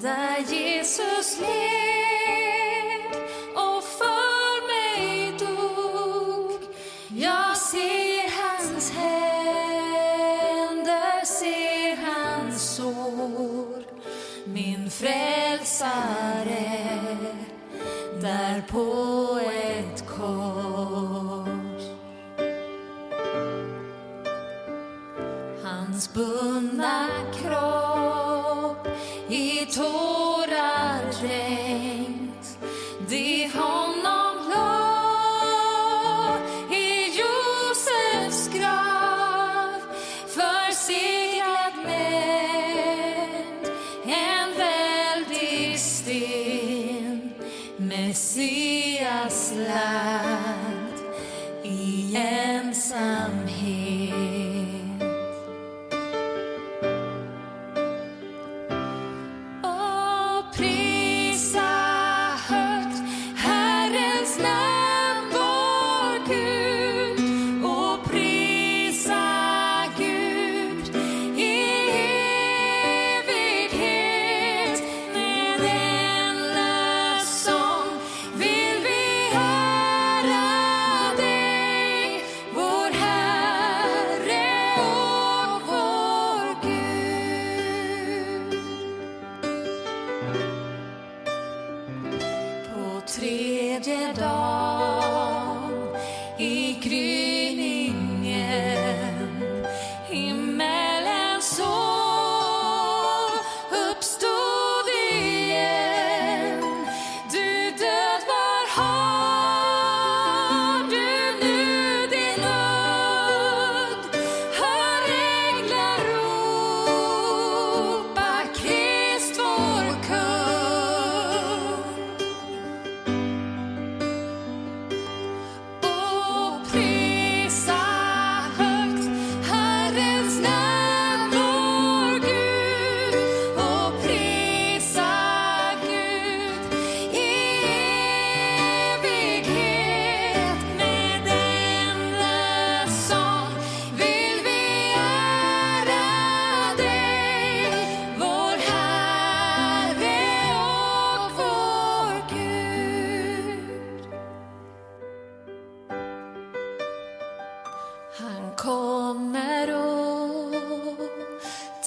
där 0.00 0.38
Jesus 0.38 1.40
led 1.40 3.16
och 3.54 3.84
för 3.84 4.66
mig 4.68 5.32
dog. 5.38 6.60
Jag 7.08 7.56
ser 7.56 8.30
hans 8.42 8.90
händer, 8.90 10.04
ser 11.24 11.96
hans 11.96 12.76
sår. 12.76 13.84
Min 14.44 14.90
frälsare 14.90 16.18
där 18.22 18.62
på 18.70 19.07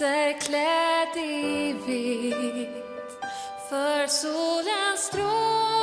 åter 0.01 0.39
klädd 0.39 1.25
i 1.25 1.73
vitt 1.73 2.69
för 3.69 4.07
solens 4.07 5.01
strålar 5.01 5.80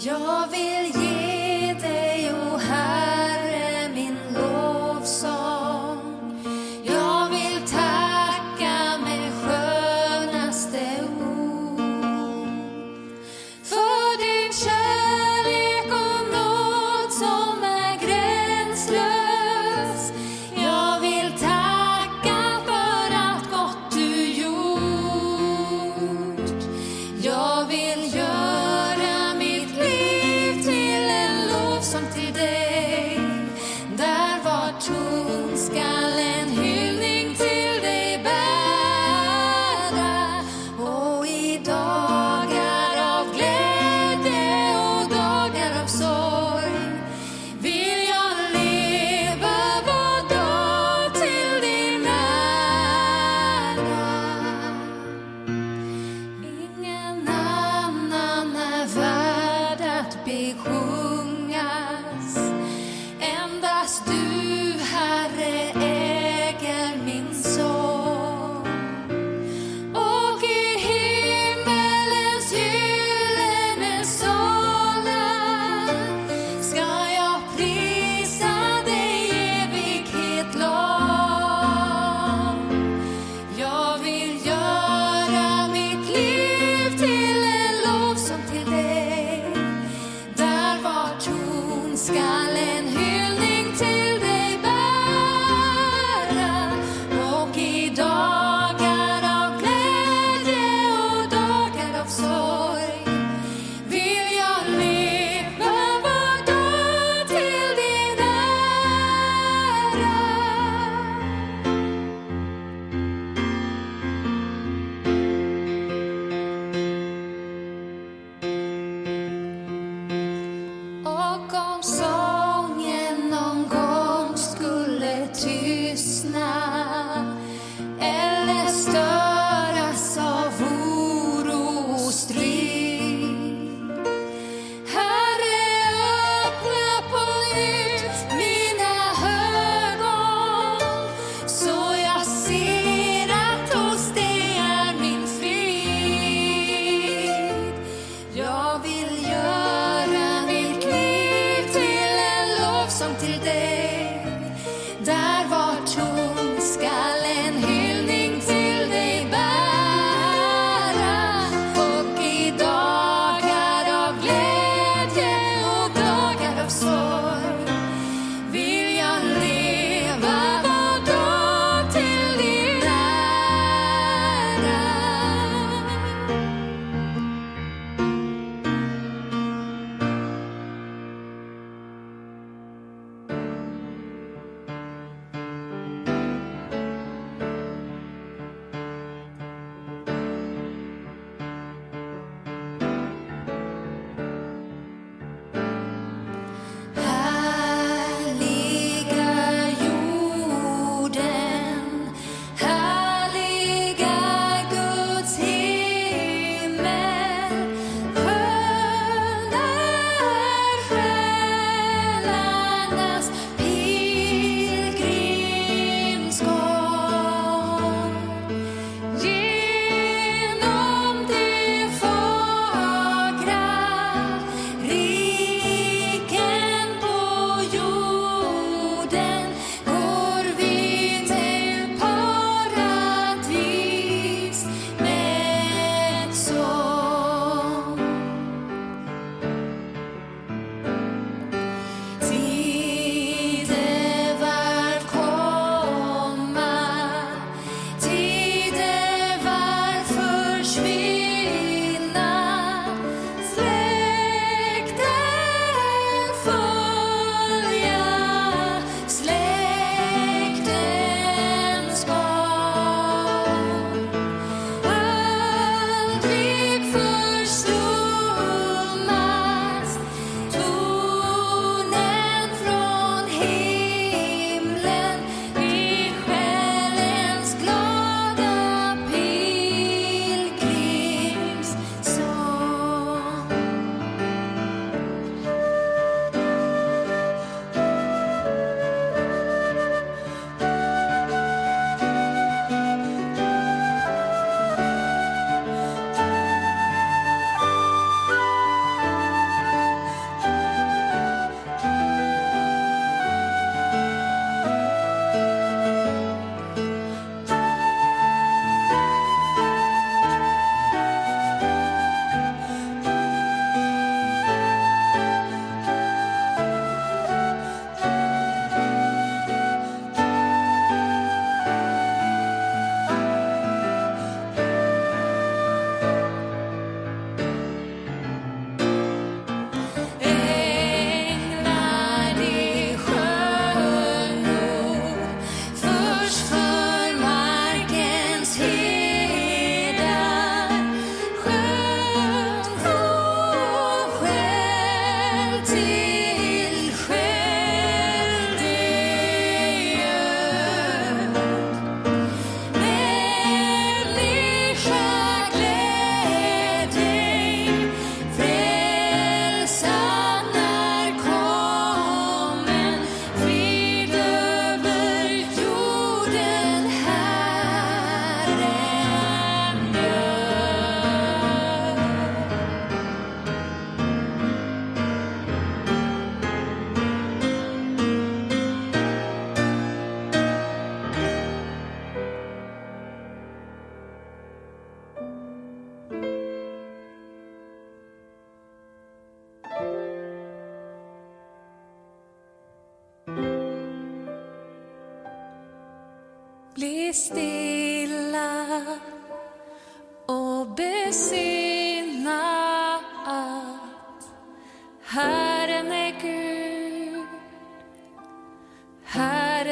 Jag 0.00 0.48
vill 0.48 1.02
ge 1.02 1.07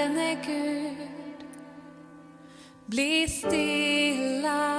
Herren 0.07 0.19
är 0.19 0.45
Gud. 0.47 1.47
Bli 2.87 3.29
stilla 3.29 4.76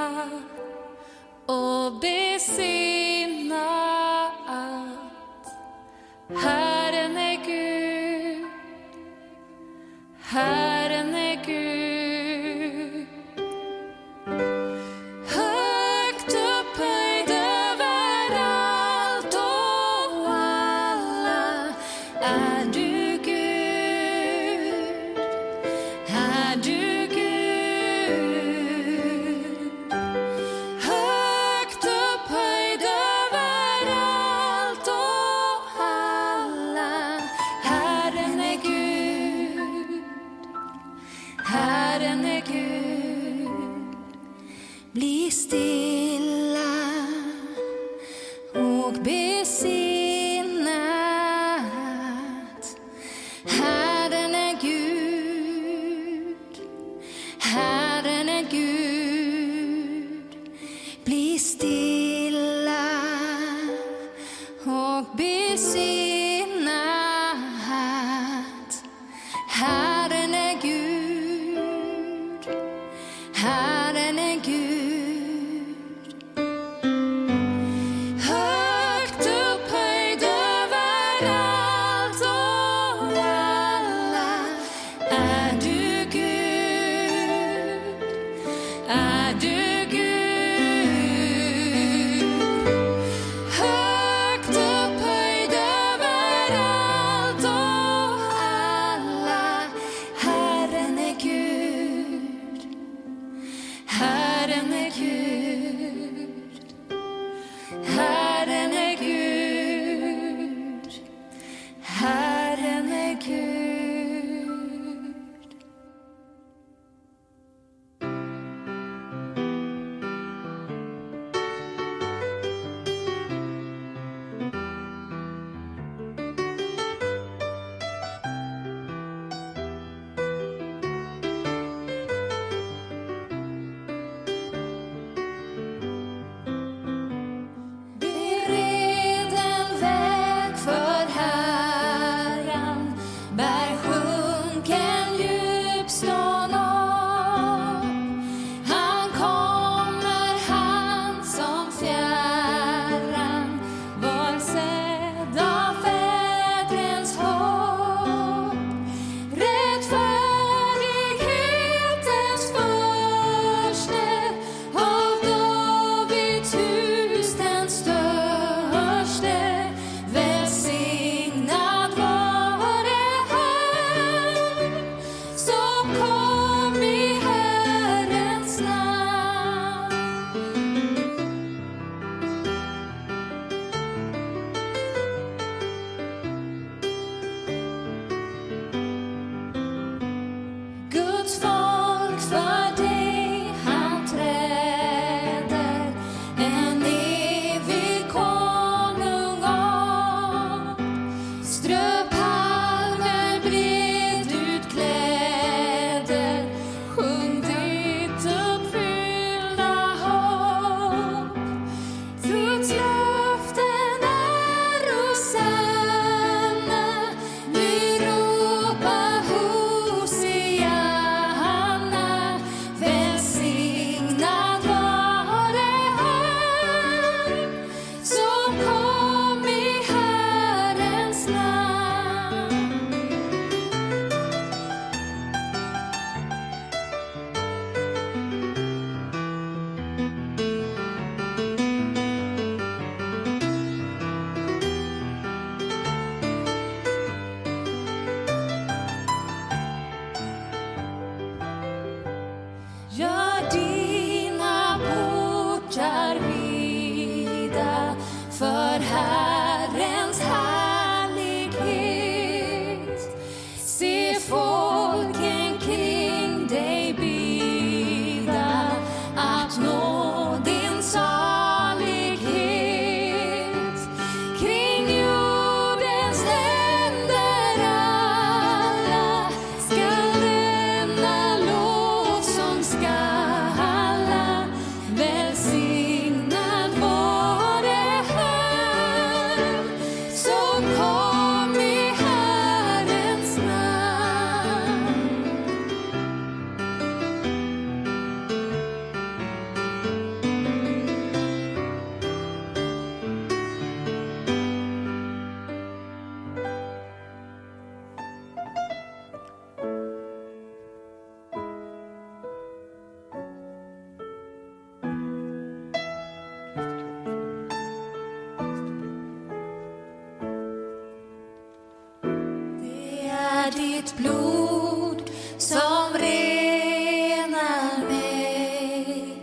ditt 323.52 323.98
blod 323.98 325.02
som 325.38 325.94
renar 325.94 327.78
mig. 327.90 329.18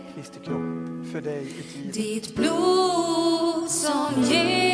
Kropp 0.45 1.11
för 1.11 1.21
dig. 1.21 1.47
Ditt 1.93 2.35
blod 2.35 3.69
som 3.69 4.23
ger 4.23 4.64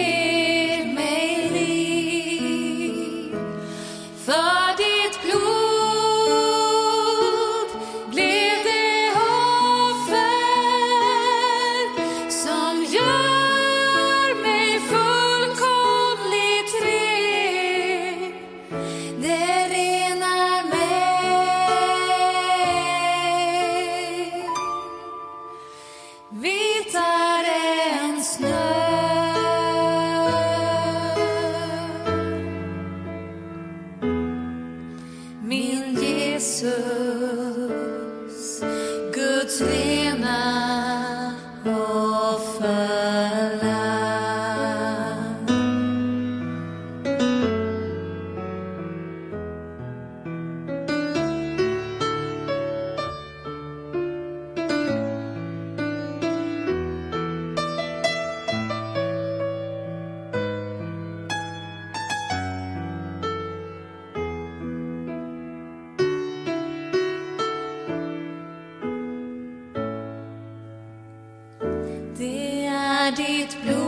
It's 73.14 73.56
blue. 73.56 73.81